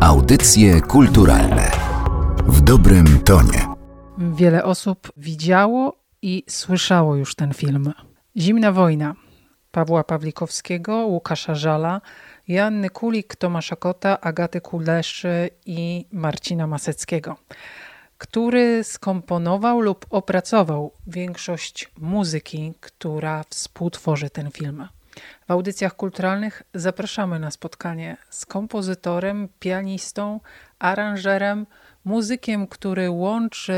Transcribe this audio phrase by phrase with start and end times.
[0.00, 1.70] Audycje kulturalne
[2.46, 3.66] w dobrym tonie.
[4.18, 7.92] Wiele osób widziało i słyszało już ten film.
[8.36, 9.14] Zimna wojna
[9.70, 12.00] Pawła Pawlikowskiego, Łukasza Żala,
[12.48, 17.36] Joanny Kulik, Tomasza Kota, Agaty Kuleszy i Marcina Maseckiego,
[18.18, 24.88] który skomponował lub opracował większość muzyki, która współtworzy ten film.
[25.48, 30.40] W audycjach kulturalnych zapraszamy na spotkanie z kompozytorem, pianistą,
[30.78, 31.66] aranżerem,
[32.04, 33.74] muzykiem, który łączy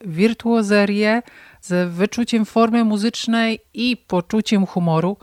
[0.00, 1.22] wirtuozerię
[1.60, 5.16] z wyczuciem formy muzycznej i poczuciem humoru,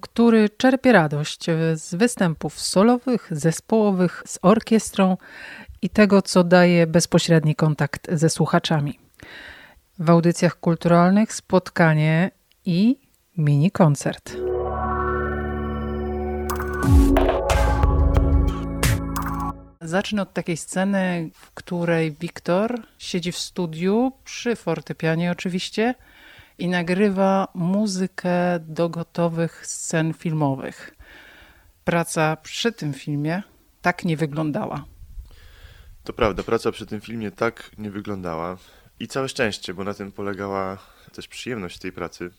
[0.00, 5.16] który czerpie radość z występów solowych, zespołowych, z orkiestrą
[5.82, 8.98] i tego, co daje bezpośredni kontakt ze słuchaczami.
[9.98, 12.30] W audycjach kulturalnych spotkanie
[12.64, 12.98] i
[13.36, 14.47] mini koncert.
[19.88, 25.94] Zacznę od takiej sceny, w której Wiktor siedzi w studiu, przy fortepianie oczywiście,
[26.58, 30.94] i nagrywa muzykę do gotowych scen filmowych.
[31.84, 33.42] Praca przy tym filmie
[33.82, 34.84] tak nie wyglądała.
[36.04, 38.56] To prawda, praca przy tym filmie tak nie wyglądała.
[39.00, 40.78] I całe szczęście, bo na tym polegała
[41.12, 42.30] też przyjemność tej pracy,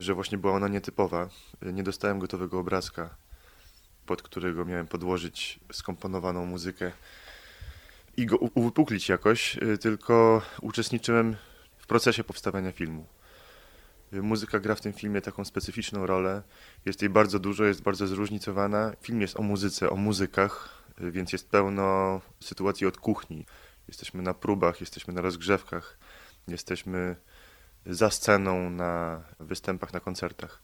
[0.00, 1.28] że właśnie była ona nietypowa.
[1.62, 3.25] Nie dostałem gotowego obrazka
[4.06, 6.92] pod którego miałem podłożyć skomponowaną muzykę
[8.16, 11.36] i go uwypuklić jakoś, y, tylko uczestniczyłem
[11.78, 13.06] w procesie powstawania filmu.
[14.12, 16.42] Y, muzyka gra w tym filmie taką specyficzną rolę.
[16.84, 18.92] Jest jej bardzo dużo, jest bardzo zróżnicowana.
[19.02, 23.46] Film jest o muzyce, o muzykach, y, więc jest pełno sytuacji od kuchni.
[23.88, 25.98] Jesteśmy na próbach, jesteśmy na rozgrzewkach,
[26.48, 27.16] jesteśmy
[27.86, 30.62] za sceną, na występach, na koncertach.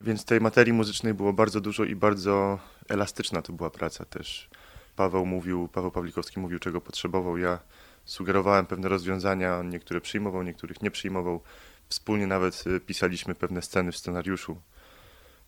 [0.00, 4.50] Więc tej materii muzycznej było bardzo dużo i bardzo elastyczna to była praca też.
[4.96, 7.38] Paweł mówił, Paweł Pawlikowski mówił, czego potrzebował.
[7.38, 7.58] Ja
[8.04, 11.40] sugerowałem pewne rozwiązania, niektóre przyjmował, niektórych nie przyjmował.
[11.88, 14.60] Wspólnie nawet y, pisaliśmy pewne sceny w scenariuszu.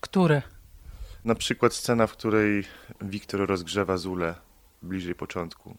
[0.01, 0.43] Które?
[1.25, 2.65] Na przykład scena, w której
[3.01, 4.35] Wiktor rozgrzewa Zulę
[4.83, 5.77] bliżej początku.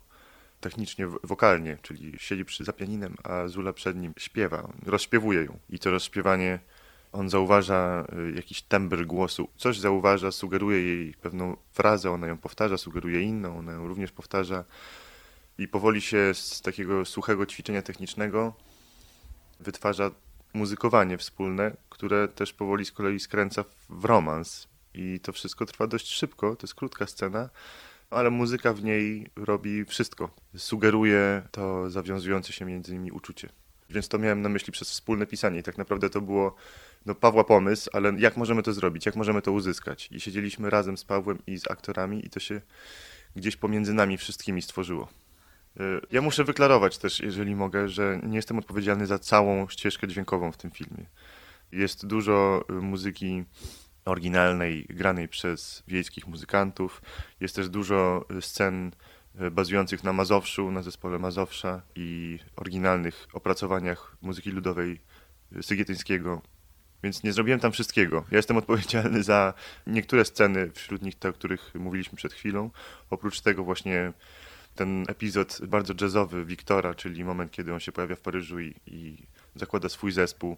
[0.62, 5.60] Technicznie, wokalnie, czyli siedzi przy zapianinem, a Zula przed nim śpiewa, rozśpiewuje ją.
[5.70, 6.60] I to rozśpiewanie
[7.14, 12.78] on zauważa y, jakiś tembr głosu, coś zauważa, sugeruje jej pewną frazę, ona ją powtarza,
[12.78, 14.64] sugeruje inną, ona ją również powtarza
[15.58, 18.54] i powoli się z takiego suchego ćwiczenia technicznego
[19.60, 20.12] wytwarza
[20.54, 24.68] muzykowanie wspólne, które też powoli z kolei skręca w romans.
[24.94, 27.50] I to wszystko trwa dość szybko, to jest krótka scena,
[28.10, 30.30] ale muzyka w niej robi wszystko.
[30.58, 33.50] Sugeruje to zawiązujące się między nimi uczucie.
[33.90, 36.56] Więc to miałem na myśli przez wspólne pisanie i tak naprawdę to było
[37.06, 40.10] no, Pawła pomysł, ale jak możemy to zrobić, jak możemy to uzyskać.
[40.12, 42.62] I siedzieliśmy razem z Pawłem i z aktorami i to się
[43.36, 45.10] gdzieś pomiędzy nami wszystkimi stworzyło.
[45.80, 50.52] Y, ja muszę wyklarować też, jeżeli mogę, że nie jestem odpowiedzialny za całą ścieżkę dźwiękową
[50.52, 51.06] w tym filmie.
[51.72, 53.44] Jest dużo y, muzyki
[54.06, 57.02] oryginalnej, granej przez wiejskich muzykantów.
[57.40, 58.92] Jest też dużo y, scen
[59.52, 65.00] bazujących na Mazowszu, na zespole Mazowsza i oryginalnych opracowaniach muzyki ludowej
[65.62, 66.42] Sygietyńskiego,
[67.04, 68.26] więc nie zrobiłem tam wszystkiego.
[68.32, 69.54] Ja jestem odpowiedzialny za
[69.88, 72.70] niektóre sceny, wśród nich te, o których mówiliśmy przed chwilą.
[73.10, 74.14] Oprócz tego właśnie
[74.76, 79.18] ten epizod bardzo jazzowy Wiktora, czyli moment, kiedy on się pojawia w Paryżu i, i
[79.56, 80.58] zakłada swój zespół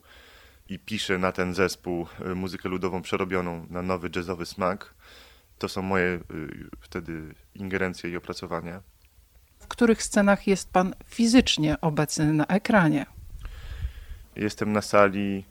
[0.70, 4.94] i pisze na ten zespół y, muzykę ludową przerobioną na nowy jazzowy smak.
[5.58, 6.20] To są moje y,
[6.82, 8.82] wtedy ingerencje i opracowania.
[9.60, 13.06] W których scenach jest pan fizycznie obecny na ekranie?
[14.36, 15.46] Jestem na sali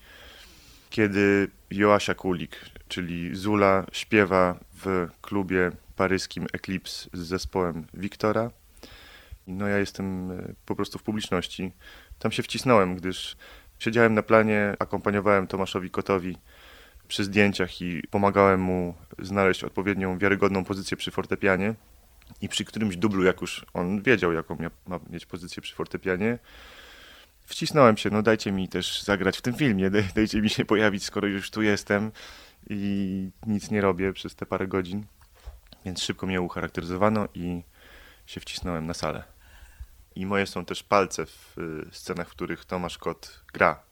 [0.95, 2.57] kiedy Joasia Kulik,
[2.89, 8.51] czyli Zula, śpiewa w klubie paryskim Eclipse z zespołem Wiktora.
[9.47, 11.73] No ja jestem e, po prostu w publiczności.
[12.19, 13.37] Tam się wcisnąłem, gdyż
[13.79, 16.39] siedziałem na planie, akompaniowałem Tomaszowi Kotowi
[17.09, 21.75] przy zdjęciach i pomagałem mu znaleźć odpowiednią, wiarygodną pozycję przy fortepianie.
[22.41, 24.57] I przy którymś dublu, jak już on wiedział, jaką
[24.87, 26.39] ma mieć pozycję przy fortepianie,
[27.47, 31.29] wcisnąłem się, no dajcie mi też zagrać w tym filmie, dajcie mi się pojawić, skoro
[31.29, 32.13] już tu jestem
[32.71, 35.07] i nic nie robię przez te parę godzin.
[35.85, 37.63] Więc szybko mnie ucharakteryzowano i
[38.27, 39.25] się wcisnąłem na salę.
[40.15, 43.83] I moje są też palce w y, scenach, w których Tomasz Kot gra.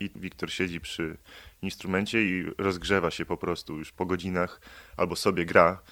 [0.00, 1.16] I Wiktor siedzi przy
[1.62, 4.60] instrumencie i rozgrzewa się po prostu już po godzinach,
[4.96, 5.82] albo sobie gra.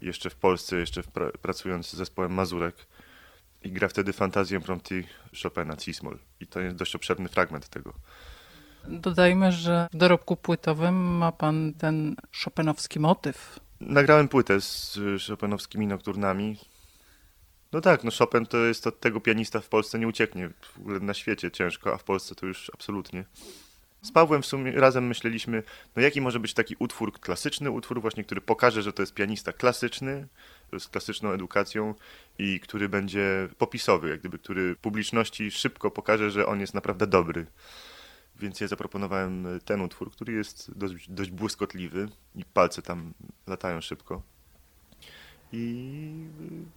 [0.00, 2.86] Jeszcze w Polsce, jeszcze w pra pracując z zespołem Mazurek
[3.62, 5.04] i gra wtedy fantazję prompty
[5.42, 6.18] Chopina, Cismol.
[6.40, 7.92] I to jest dość obszerny fragment tego.
[8.88, 13.60] Dodajmy, że w dorobku płytowym ma pan ten chopinowski motyw.
[13.80, 14.98] Nagrałem płytę z
[15.28, 16.56] Chopinowskimi nokturnami.
[17.76, 20.50] No tak, no Chopin to jest od tego pianista w Polsce nie ucieknie.
[20.74, 23.24] W ogóle na świecie ciężko, a w Polsce to już absolutnie.
[24.02, 25.62] Z Pawłem w sumie razem myśleliśmy,
[25.96, 29.52] no jaki może być taki utwór, klasyczny utwór właśnie, który pokaże, że to jest pianista
[29.52, 30.28] klasyczny,
[30.78, 31.94] z klasyczną edukacją
[32.38, 37.46] i który będzie popisowy, jak gdyby, który publiczności szybko pokaże, że on jest naprawdę dobry.
[38.36, 43.14] Więc ja zaproponowałem ten utwór, który jest dość, dość błyskotliwy i palce tam
[43.46, 44.35] latają szybko.
[45.52, 46.10] I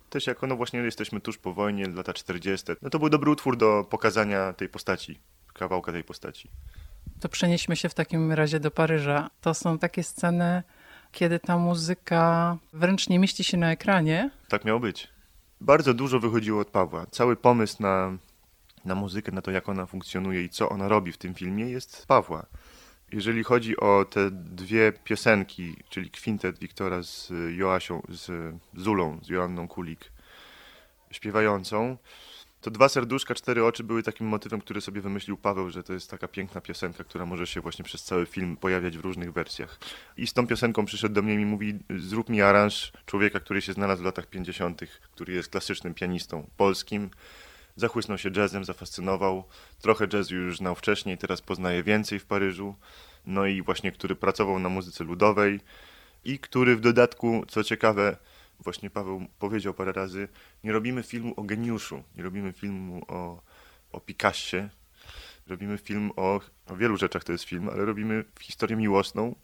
[0.09, 2.65] też jako, no właśnie jesteśmy tuż po wojnie, lata 40.
[2.81, 5.19] No to był dobry utwór do pokazania tej postaci,
[5.53, 6.49] kawałka tej postaci.
[7.19, 9.29] To przenieśmy się w takim razie do Paryża.
[9.41, 10.63] To są takie sceny,
[11.11, 14.29] kiedy ta muzyka wręcz nie mieści się na ekranie.
[14.47, 15.07] Tak miało być.
[15.61, 17.05] Bardzo dużo wychodziło od Pawła.
[17.11, 18.17] Cały pomysł na,
[18.85, 22.05] na muzykę, na to, jak ona funkcjonuje i co ona robi w tym filmie, jest
[22.07, 22.45] Pawła.
[23.11, 29.67] Jeżeli chodzi o te dwie piosenki, czyli kwintet Wiktora z Joasią, z Zulą, z Joanną
[29.67, 30.11] Kulik,
[31.11, 31.97] śpiewającą,
[32.61, 36.11] to dwa serduszka, cztery oczy były takim motywem, który sobie wymyślił Paweł, że to jest
[36.11, 39.79] taka piękna piosenka, która może się właśnie przez cały film pojawiać w różnych wersjach.
[40.17, 43.73] I z tą piosenką przyszedł do mnie i mówi, zrób mi aranż człowieka, który się
[43.73, 47.09] znalazł w latach 50., który jest klasycznym pianistą polskim.
[47.79, 49.43] Zachłysnął się jazzem, zafascynował.
[49.81, 52.75] Trochę jazzu już znał wcześniej, teraz poznaje więcej w Paryżu.
[53.25, 55.59] No i właśnie, który pracował na muzyce ludowej
[56.25, 58.17] i który w dodatku, co ciekawe,
[58.59, 60.27] właśnie Paweł powiedział parę razy,
[60.63, 63.41] nie robimy filmu o geniuszu, nie robimy filmu o,
[63.91, 64.69] o Picassie,
[65.47, 69.35] robimy film o, o wielu rzeczach to jest film, ale robimy historię miłosną,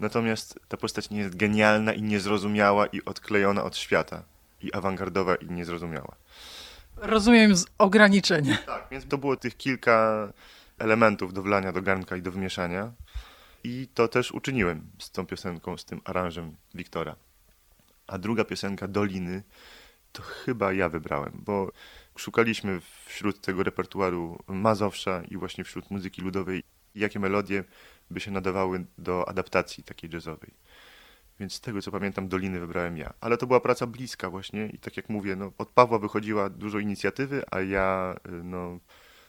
[0.00, 4.22] natomiast ta postać nie jest genialna i niezrozumiała i odklejona od świata
[4.60, 6.16] i awangardowa i niezrozumiała.
[6.96, 8.56] Rozumiem z ograniczenia.
[8.56, 10.28] Tak, więc to było tych kilka
[10.78, 12.92] elementów do wlania do garnka i do wymieszania
[13.64, 17.16] i to też uczyniłem z tą piosenką, z tym aranżem Wiktora.
[18.06, 19.42] A druga piosenka Doliny
[20.12, 21.72] to chyba ja wybrałem, bo
[22.16, 26.62] szukaliśmy wśród tego repertuaru Mazowsza i właśnie wśród muzyki ludowej,
[26.94, 27.64] jakie melodie
[28.10, 30.54] by się nadawały do adaptacji takiej jazzowej.
[31.42, 33.12] Więc z tego co pamiętam, Doliny wybrałem ja.
[33.20, 36.78] Ale to była praca bliska właśnie i tak jak mówię, no, od Pawła wychodziła dużo
[36.78, 38.78] inicjatywy, a ja no,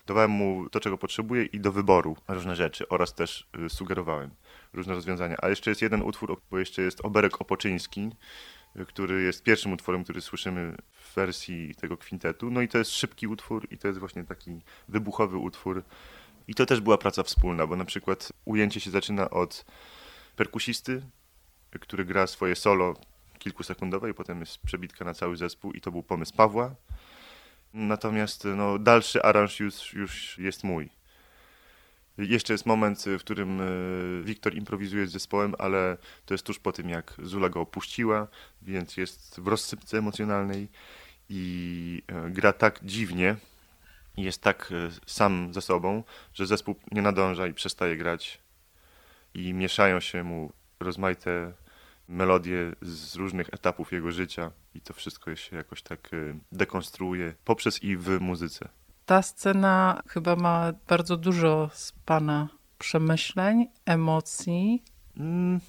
[0.08, 4.30] dawałem mu to, czego potrzebuje i do wyboru różne rzeczy oraz też y, sugerowałem
[4.74, 5.36] różne rozwiązania.
[5.42, 8.10] A jeszcze jest jeden utwór, bo jeszcze jest Oberek Opoczyński,
[8.88, 12.52] który jest pierwszym utworem, który słyszymy w wersji tego kwintetu.
[12.52, 15.84] No i to jest szybki utwór i to jest właśnie taki wybuchowy utwór.
[16.48, 19.66] I to też była praca wspólna, bo na przykład ujęcie się zaczyna od
[20.36, 21.02] perkusisty,
[21.80, 22.94] który gra swoje solo
[23.40, 26.76] kilkusekundowe i potem jest przebitka na cały zespół i to był pomysł Pawła.
[27.74, 30.90] Natomiast no, dalszy aranż już, już jest mój.
[32.18, 33.66] Jeszcze jest moment, w którym e,
[34.24, 38.28] Wiktor improwizuje z zespołem, ale to jest tuż po tym, jak Zula go opuściła,
[38.62, 40.68] więc jest w rozsypce emocjonalnej
[41.30, 43.36] i e, gra tak dziwnie,
[44.18, 46.04] jest tak e, sam ze sobą,
[46.34, 48.40] że zespół nie nadąża i przestaje grać
[49.34, 51.54] i mieszają się mu rozmaite
[52.14, 56.10] melodie z różnych etapów jego życia i to wszystko się jakoś tak
[56.52, 58.70] dekonstruuje poprzez i w muzyce
[59.06, 62.48] ta scena chyba ma bardzo dużo z pana
[62.80, 64.84] przemyśleń, emocji.
[65.18, 65.60] Mm.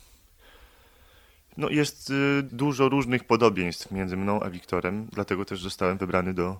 [1.56, 6.58] No jest y, dużo różnych podobieństw między mną a Wiktorem, dlatego też zostałem wybrany do,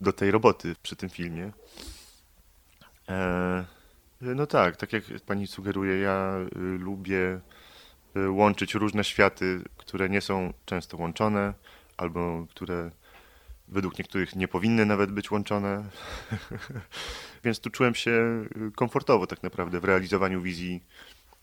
[0.00, 1.52] do tej roboty przy tym filmie.
[3.08, 3.64] E,
[4.20, 7.40] no tak, tak jak pani sugeruje, ja y, lubię y,
[8.28, 11.54] łączyć różne światy, które nie są często łączone,
[11.96, 12.90] albo które
[13.68, 15.84] według niektórych nie powinny nawet być łączone.
[17.44, 20.82] Więc tu czułem się y, komfortowo tak naprawdę w realizowaniu wizji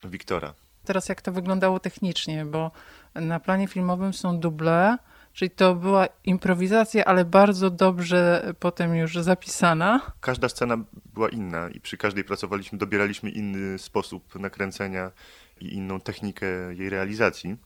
[0.03, 0.53] Wiktora.
[0.85, 2.71] Teraz jak to wyglądało technicznie, bo
[3.15, 4.97] na planie filmowym są duble,
[5.33, 10.11] czyli to była improwizacja, ale bardzo dobrze potem już zapisana.
[10.21, 10.77] Każda scena
[11.13, 15.11] była inna i przy każdej pracowaliśmy, dobieraliśmy inny sposób nakręcenia
[15.59, 17.57] i inną technikę jej realizacji.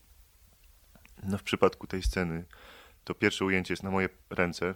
[1.22, 2.44] No w przypadku tej sceny
[3.04, 4.74] to pierwsze ujęcie jest na moje ręce.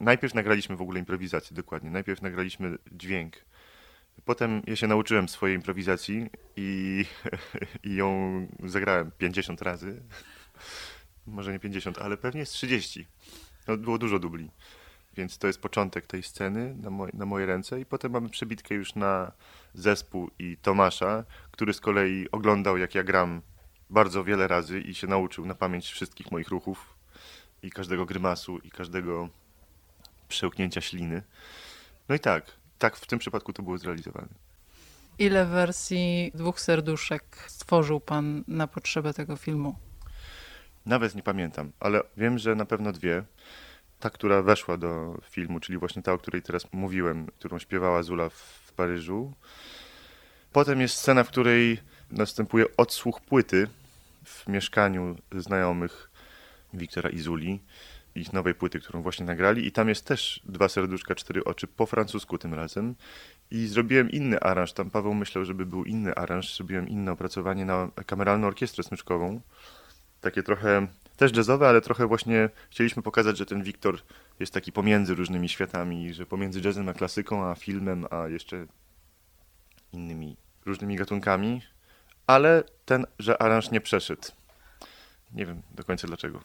[0.00, 1.90] Najpierw nagraliśmy w ogóle improwizację, dokładnie.
[1.90, 3.36] Najpierw nagraliśmy dźwięk.
[4.24, 7.04] Potem ja się nauczyłem swojej improwizacji i,
[7.84, 10.02] i ją zagrałem 50 razy.
[11.26, 13.06] Może nie 50, ale pewnie z 30.
[13.68, 14.50] No, było dużo dubli.
[15.16, 18.74] Więc to jest początek tej sceny na, moj, na moje ręce i potem mamy przebitkę
[18.74, 19.32] już na
[19.74, 23.42] zespół i Tomasza, który z kolei oglądał jak ja gram
[23.90, 26.94] bardzo wiele razy i się nauczył na pamięć wszystkich moich ruchów
[27.62, 29.28] i każdego grymasu i każdego
[30.28, 31.22] przełknięcia śliny.
[32.08, 32.44] No i tak,
[32.78, 34.28] tak w tym przypadku to było zrealizowane.
[35.18, 39.74] Ile wersji dwóch serduszek stworzył pan na potrzebę tego filmu?
[40.86, 43.24] Nawet nie pamiętam, ale wiem, że na pewno dwie.
[44.00, 48.28] Ta, która weszła do filmu, czyli właśnie ta, o której teraz mówiłem, którą śpiewała Zula
[48.28, 49.32] w Paryżu.
[50.52, 51.80] Potem jest scena, w której
[52.10, 53.68] następuje odsłuch płyty
[54.24, 56.10] w mieszkaniu znajomych
[56.74, 57.60] Wiktora i Zuli,
[58.14, 59.66] ich nowej płyty, którą właśnie nagrali.
[59.66, 62.94] I tam jest też dwa serduszka, cztery oczy, po francusku tym razem.
[63.50, 64.72] I zrobiłem inny aranż.
[64.72, 66.56] Tam Paweł myślał, żeby był inny aranż.
[66.56, 69.40] Zrobiłem inne opracowanie na kameralną orkiestrę smyczkową.
[70.20, 70.86] Takie trochę
[71.20, 73.98] też jazzowe, ale trochę właśnie chcieliśmy pokazać, że ten Wiktor
[74.40, 78.66] jest taki pomiędzy różnymi światami, że pomiędzy jazzem a klasyką, a filmem, a jeszcze
[79.92, 80.36] innymi
[80.66, 81.62] różnymi gatunkami,
[82.26, 84.22] ale ten, że aranż nie przeszedł.
[85.32, 86.40] Nie wiem do końca dlaczego.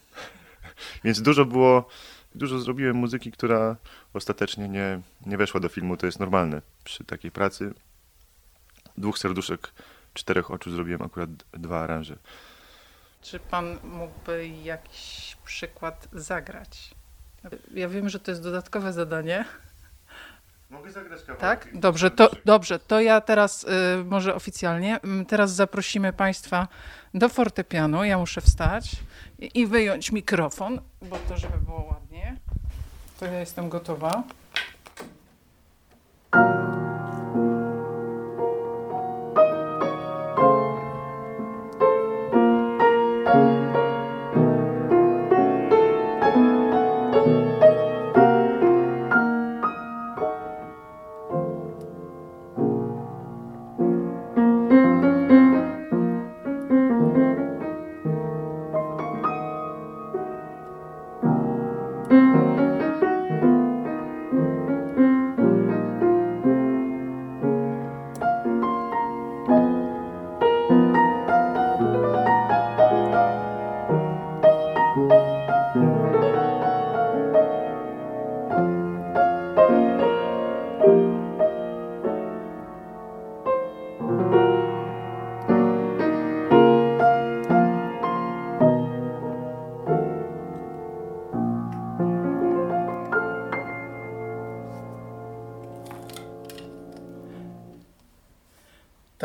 [1.03, 1.87] Więc dużo było,
[2.35, 3.75] dużo zrobiłem muzyki, która
[4.13, 5.97] ostatecznie nie, nie weszła do filmu.
[5.97, 7.73] To jest normalne przy takiej pracy.
[8.97, 9.71] Dwóch serduszek,
[10.13, 12.17] czterech oczu zrobiłem akurat dwa aranże.
[13.25, 16.95] Czy pan mógłby jakiś przykład zagrać?
[17.73, 19.45] Ja wiem, że to jest dodatkowe zadanie.
[20.69, 21.39] Mogę zagrać kawałek.
[21.63, 21.79] Tak?
[21.79, 23.67] Dobrze, to, dobrze, to ja teraz y,
[24.05, 24.99] może oficjalnie.
[25.01, 26.67] Mm, Teraz zaprosimy Państwa
[27.13, 28.03] do fortepianu.
[28.03, 28.91] Ja muszę wstać
[29.39, 32.37] i, i wyjąć mikrofon, bo to żeby było ładnie.
[33.19, 34.23] To ja jestem gotowa.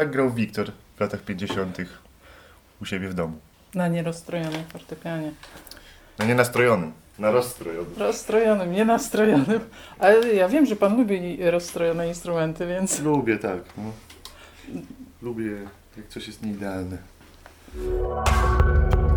[0.00, 1.78] Tak grał Wiktor w latach 50.
[2.82, 3.38] u siebie w domu.
[3.74, 5.32] Na nierozstrojonym fortepianie.
[6.18, 7.94] No nie nastrojonym, na rozstrojonym.
[7.98, 9.60] Rozstrojonym, nie nastrojonym.
[9.98, 13.00] Ale ja wiem, że pan lubi rozstrojone instrumenty, więc...
[13.00, 13.58] Lubię, tak.
[13.76, 13.92] No.
[15.22, 15.50] Lubię,
[15.96, 16.98] jak coś jest nieidealne.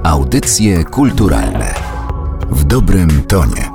[0.04, 1.74] Audycje kulturalne
[2.50, 3.73] w dobrym tonie.